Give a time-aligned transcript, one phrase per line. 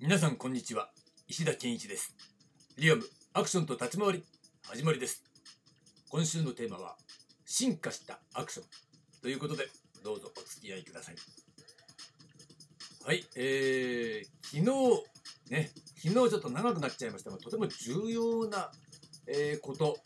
[0.00, 0.90] 皆さんこんにちは。
[1.26, 2.14] 石田健一です。
[2.76, 3.02] リアム
[3.34, 4.24] アクションと立ち回り
[4.68, 5.24] 始まりです。
[6.08, 6.96] 今週のテーマは
[7.44, 8.66] 進化したアクション。
[9.22, 9.66] ということで
[10.04, 11.16] どうぞお付き合いください。
[13.04, 18.70] はいえー、昨日ね昨日ちょっと長くなっちゃいましたがとても重要な、
[19.26, 19.96] えー、こと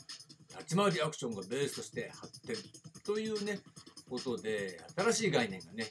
[0.52, 2.56] 立ち回りアクションがベースとして発展。
[3.04, 3.58] というね
[4.08, 5.84] ことで新しい概念がね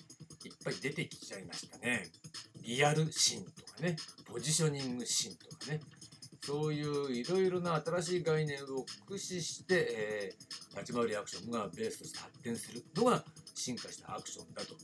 [0.44, 2.08] いっぱい出てきちゃいましたね。
[2.64, 3.96] リアルシーンね、
[4.26, 5.80] ポジショニングシーンとかね、
[6.44, 13.24] そういういろいろな新しい概念を駆使して、えー、立ち回りアクションがベースとして発展するのが
[13.56, 14.76] 進化したアクションだと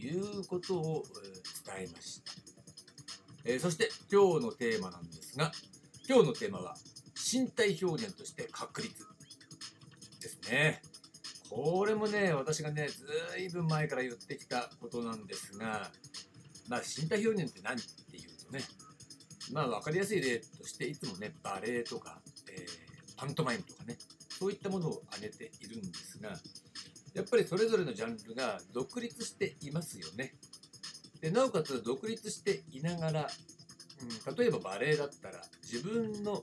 [0.00, 2.32] いうことを、えー、伝えました、
[3.44, 5.52] えー、そして今日のテーマなんですが、
[6.08, 6.76] 今日のテーマは
[7.32, 9.04] 身体表現として確立
[10.20, 10.82] ですね。
[11.48, 13.06] これもね、私がね、ず
[13.38, 15.90] いぶん前から言ってきたことなんですが、
[16.68, 18.60] まあ、身体表現って何っていうとね、
[19.52, 22.66] まあ、分かりやすい例として、いつもね、バレエとか、えー、
[23.16, 23.96] パントマイムとかね、
[24.38, 26.30] そういったものを挙げているんですが、
[27.14, 30.34] やっぱりそれぞれのジャンルが独立していますよね。
[31.20, 33.28] でなおかつ独立していながら、
[34.26, 36.42] うん、例えばバレエだったら自分の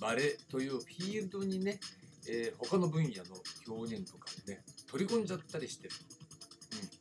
[0.00, 1.80] バレエというフィールドにね、
[2.28, 5.94] えー、他の分野の表現とかをね取り込んじゃったりしてる、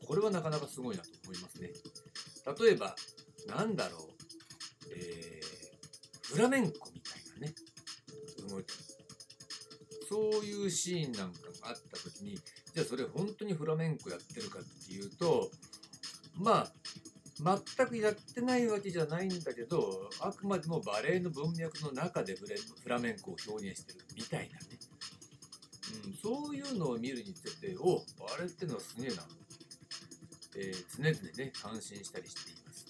[0.01, 1.71] うん、これはなかなかすごいなと思いますね。
[2.59, 2.95] 例えば、
[3.47, 4.01] なんだろう、
[4.95, 7.53] えー、フラメンコみたいなね、
[8.49, 8.67] 動き。
[10.09, 12.35] そういうシーンなんかがあった時に、
[12.73, 15.49] じゃあそれ本当にフラメンコやってるかっていうと、
[16.35, 16.73] まあ、
[17.75, 24.79] 全くやってないわけじゃないんだけど、あくまでもバレエの文脈の中でフラメンコを表現してるみたいなね。
[26.05, 29.23] うん、そういうのを見るにつれて、おバレエってのはすげえな。
[30.55, 32.85] えー、常々ね、感心したりしています。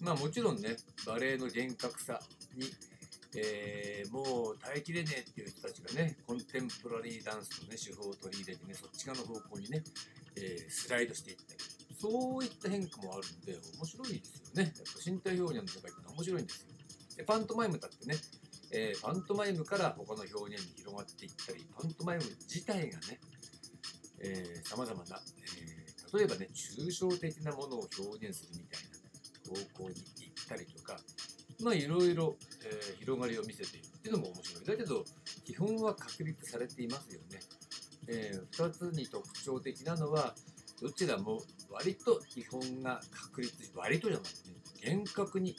[0.00, 2.20] まあもちろんね、バレエの厳格さ
[2.56, 2.66] に、
[3.36, 9.82] えー、もう耐えきれねえっていう人たちがね、コンテンポラリーダンスのね、手法を取り入れてね、そっち側の方向にね、
[10.36, 11.60] えー、スライドしていったり、
[12.00, 14.62] そういった変化もあるんで、面白いですよね。
[14.62, 16.68] やっぱ身体表現の世界ってのは面白いんですよ。
[17.16, 18.16] でパントマイムだってね、
[18.72, 23.20] えー、パントマイムから他の表現に広がっていったり、パントマイム自体がね、
[24.20, 25.20] えー、様々な、
[25.58, 25.79] えー
[26.14, 29.00] 例えばね、抽象的なものを表現するみたいな
[29.76, 30.98] 方向に行ったりとか、
[31.62, 34.64] まあいろいろ、えー、広がりを見せているっていうのも面白い。
[34.64, 35.04] だけど、
[35.44, 37.40] 基本は確立されていますよね。
[38.08, 40.34] えー、2つに特徴的なのは、
[40.80, 45.54] どちらも割と基本が確立、割とじゃなくて、ね、厳格に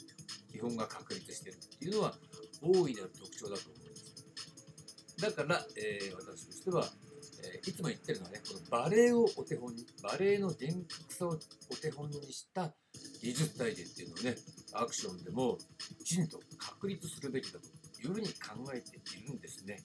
[0.52, 2.16] 基本が確立してるっていうのは
[2.62, 4.26] 大いなる特徴だと思うんです。
[5.22, 6.88] だから、えー、私としては、
[7.66, 11.30] いつも言ってるのはね、このバレエをお手本に、バレエの厳格さを
[11.70, 12.74] お手本にした
[13.22, 14.36] 技術体系っていうのをね、
[14.74, 15.58] アクションでも
[16.00, 17.68] きちんと確立するべきだと
[18.02, 19.78] いうふうに考えているんですね。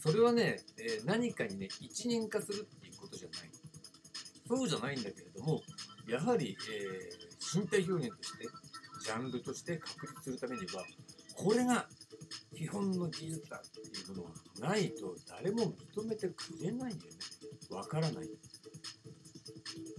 [0.00, 3.50] それはね、え、何かにね、一人化するっていうことじゃない。
[4.48, 5.62] そうじゃないんだけれども、
[6.08, 8.48] やはり、えー、身体表現として、
[9.04, 10.84] ジャンルとして確立するためには、
[11.36, 11.88] これが
[12.58, 14.30] 基本の技術だっていうもの
[14.60, 17.18] がないと誰も認めてくれないんだよね。
[17.70, 18.28] わからない。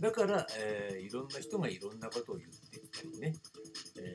[0.01, 3.33] だから、えー、いろんな人がいろんなことを言ってきたりね、
[3.97, 4.13] え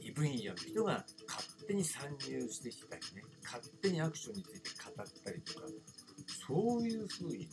[0.00, 5.66] ー、異分野の人が勝手に参入してきたりね、勝手にアクションについて語ったりとか、
[6.48, 7.46] そういうふうに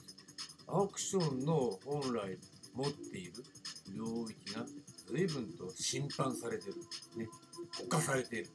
[0.67, 2.37] アクションの本来
[2.73, 3.33] 持っている
[3.93, 4.65] 領域が
[5.11, 6.75] 随分と侵犯されてる、
[7.17, 7.27] ね、
[7.89, 8.49] 犯されている。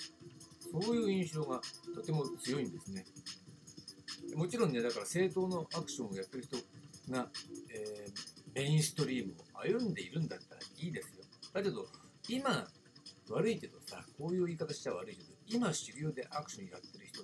[0.71, 1.61] そういう印象が
[1.95, 3.05] とても強いんですね。
[4.35, 6.57] もちろんね、だから正当のアクションをやってる人
[7.11, 7.29] が、
[7.71, 11.25] えー、メインストリームを歩んでいるんだったらいいですよ。
[11.53, 11.87] だけど、
[12.29, 12.69] 今、
[13.31, 17.23] 悪いけどさ、こういう言い方しちゃ悪いけど、今主流でアクションやってる人、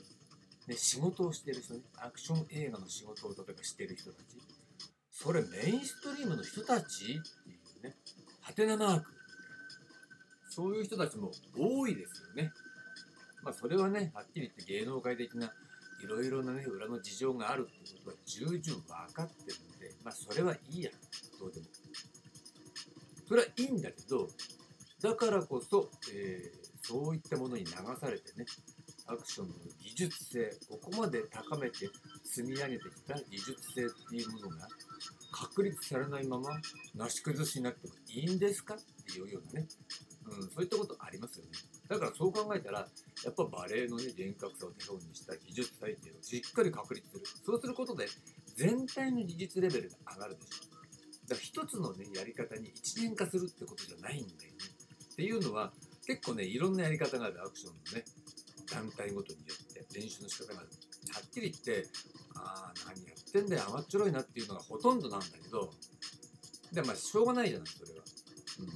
[0.67, 4.39] ね、仕事をしてる人ね、アクション映画の仕事を例えばしてる人たち、
[5.13, 7.21] それメインストリームの人たちってい
[7.81, 7.97] うね、
[8.41, 9.11] ハテナマーク。
[10.49, 12.53] そういう人たちも多いですよね。
[13.45, 15.53] まあ、それはね、はっきり言って芸能界的な
[16.03, 18.59] いろいろなね、裏の事情があるっていうことは重々
[19.07, 20.91] 分かってるんで、まあ、それはいいや、
[21.39, 21.67] どうでも。
[23.27, 24.29] それはいいんだけど、
[25.03, 27.71] だからこそ、えー、そういったものに流
[28.01, 28.45] されてね、
[29.07, 31.89] アクションの技術性、ここまで高めて
[32.25, 34.69] 積み上げてきた技術性っていうものが
[35.33, 36.51] 確立されないまま、
[36.95, 39.69] なし崩しになってもいいんですかっていうようなね、
[40.27, 41.53] うん、そういったことありますよね。
[41.89, 47.23] だからそう考えたら、やっぱバレエのね、厳格さを手本にした技術体系をしっかり確立する。
[47.45, 48.07] そうすることで、
[48.57, 50.75] 全体の技術レベルが上がるでしょ。
[51.29, 54.75] だから一つのね、やり方に一元化するってことじゃないんだよね。
[55.15, 55.73] っていうのは
[56.07, 58.05] 結構ねいろんなやり方があるアクションのね
[58.71, 60.69] 団体ごとによって練習の仕方がある
[61.15, 61.89] はっきり言って
[62.35, 65.71] ああ何やってんだよ甘っちょろいなっていうのがほとんどなんだけど
[66.73, 68.05] でまあしょうがないじゃないそれは、
[68.59, 68.67] うん、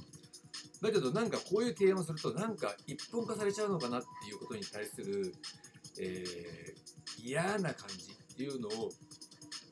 [0.81, 5.33] だけどなんかこういう提案をするとなんか一本化されちゃうのかなっていうことに対する、
[5.99, 8.89] えー、嫌な感じっていうのを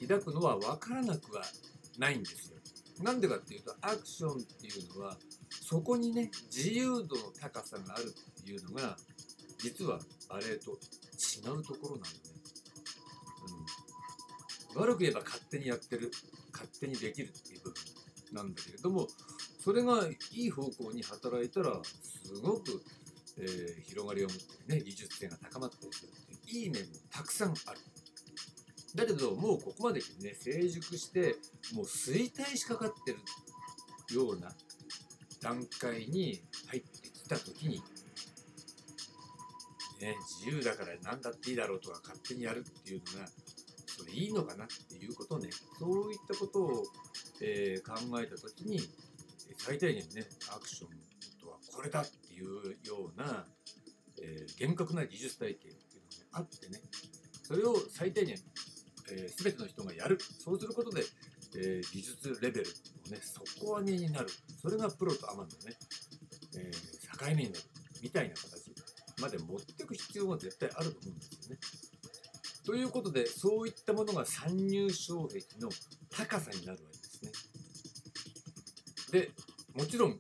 [0.02, 1.44] 抱くのは分からなくは
[1.98, 2.58] ないんですよ。
[3.04, 5.18] なんでかっていうとアクションっていうのは
[5.50, 8.98] そこにね自由度の高さがあるっていうのが
[9.60, 10.00] 実は
[10.30, 12.08] バレエと違うところなんで、
[14.76, 16.12] うん、悪く言えば勝手にやってる
[16.52, 17.76] 勝手にできるっていう部分
[18.34, 19.08] なんだけれども
[19.68, 22.82] それがいい方向に働いたらすごく、
[23.38, 27.58] えー、広がりを持ってね技術性が高まったりするっていいい面もたくさんある。
[28.96, 31.36] だけどもうここまでね成熟して
[31.74, 34.54] もう衰退しかかってるような
[35.42, 36.40] 段階に
[36.70, 37.84] 入ってきた時に、
[40.00, 40.16] ね、
[40.46, 43.28] 自由だから何だっていいだろうとか勝手にやるっていうのが
[43.86, 46.84] それいいのかなっていうことをねそういったことを、
[47.42, 48.80] えー、考えた時に
[49.58, 50.90] 最低限ねアクション
[51.40, 52.46] とはこれだっていう
[52.88, 53.46] ような、
[54.22, 56.82] えー、厳格な技術体系っていうのがあってね
[57.44, 58.38] それを最低限
[59.12, 61.04] えー、全ての人がやるそうすることで、
[61.56, 62.66] えー、技術レベル
[63.06, 64.28] のね底上げになる
[64.62, 65.78] それがプロとアマンのね、
[66.58, 67.64] えー、境目になる
[68.02, 68.72] みたいな形
[69.22, 71.60] まで持っていく必要が絶対あると思うんですよね。
[72.66, 75.70] ということでそういったものが参入障壁の
[76.12, 76.97] 高さになるわけです。
[79.12, 79.32] で
[79.76, 80.18] もちろん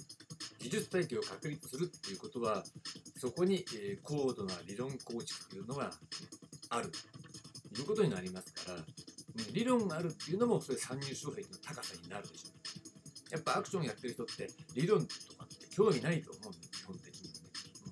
[0.59, 2.63] 技術体系を確立するっていうことは
[3.17, 5.91] そこに、え、高度な理論構築というのが
[6.69, 6.91] ある
[7.73, 8.79] ということになりますから、
[9.53, 13.33] 理論があるっていうのもそれ参入障壁の高さになるでしょう。
[13.33, 17.29] やっぱアクションやってる人って理論とかって興味ないと思うんです基本的にね。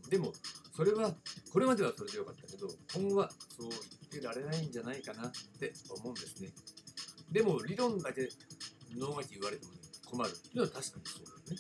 [0.04, 0.32] うん、でも
[0.76, 1.14] それは
[1.52, 3.70] これまではそれでよかったけど今後はそう
[4.12, 6.50] 言ってられないんじゃないかなって思うんですね。
[7.32, 8.30] でも理論だけ
[8.98, 10.30] 脳が言われても、ね、困る。
[10.30, 11.58] っていうのは確かにそうだよね。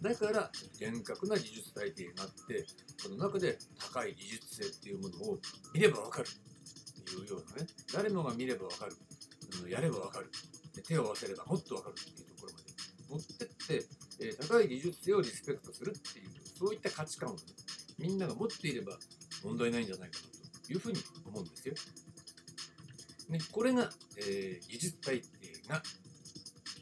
[0.00, 2.64] だから厳格な技術体系があって
[2.96, 5.38] その中で高い技術性っていうものを
[5.74, 6.28] 見ればわかる
[7.14, 7.68] いうようなね。
[7.92, 8.96] 誰もが見ればわかる、
[9.68, 10.30] やればわかる。
[10.86, 12.64] 手を合わせればもっとわかるっていうところまで。
[13.10, 13.86] 持ってって、
[14.20, 17.38] え、高い技術性をリスペクトするっていうそういった価値観を、ね、
[17.98, 18.92] みんなが持っていれば
[19.42, 21.74] 問題ないんじゃないかなというふうに思うんですよ。
[23.30, 25.28] ね、これが、えー、技術体系
[25.68, 25.82] が、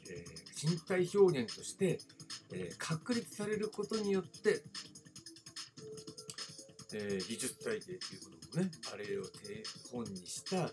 [0.09, 1.99] えー、身体表現として、
[2.53, 4.63] えー、確立されることによって、
[6.93, 7.99] えー、技術体系というこ
[8.53, 10.67] とねあれを手本にした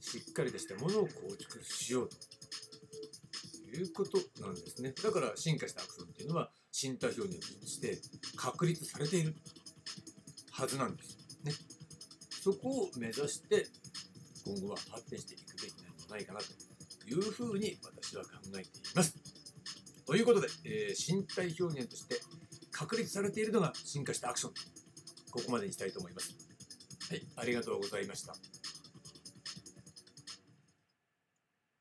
[0.00, 4.94] しっかりとしたものを構築しようということなんですね。
[5.04, 7.98] だから進化したアクションっていうのは身体表現として
[8.36, 9.34] 確立されている
[10.52, 11.52] はずなんですね。
[12.42, 13.66] そこを目指して
[14.46, 16.46] 今後は発展していくべきなんじゃないかなと
[17.06, 19.27] いうふうに私は考えています。
[20.08, 22.18] ということで、えー、身体表現として
[22.72, 24.52] 確立されているのが進化したアクション
[25.30, 26.34] ここまでにしたいと思います
[27.10, 28.34] はい、ありがとうございました。